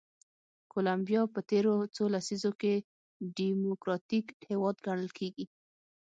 [0.71, 2.73] کولمبیا په تېرو څو لسیزو کې
[3.37, 5.45] ډیموکراتیک هېواد ګڼل کېږي.